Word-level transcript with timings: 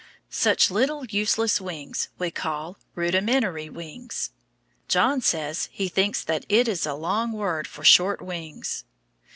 Such 0.31 0.71
little 0.71 1.05
useless 1.05 1.61
wings 1.61 2.09
we 2.17 2.31
call 2.31 2.75
"rudimentary" 2.95 3.69
wings. 3.69 4.31
John 4.87 5.21
says 5.21 5.69
he 5.71 5.89
thinks 5.89 6.23
that 6.23 6.43
is 6.49 6.87
a 6.87 6.95
long 6.95 7.31
word 7.33 7.67
for 7.67 7.83
short 7.83 8.19
wings. 8.19 8.83